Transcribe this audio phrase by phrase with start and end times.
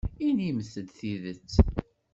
[0.27, 1.51] Inimt-d tidet.